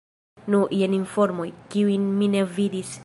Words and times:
Nu, 0.53 0.61
jen 0.79 0.95
informoj, 0.97 1.45
kiujn 1.75 2.09
mi 2.23 2.31
ne 2.37 2.45
vidis. 2.59 2.97